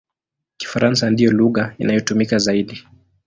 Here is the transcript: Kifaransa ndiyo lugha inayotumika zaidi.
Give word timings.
Kifaransa 0.57 1.09
ndiyo 1.09 1.31
lugha 1.31 1.73
inayotumika 1.77 2.37
zaidi. 2.37 2.83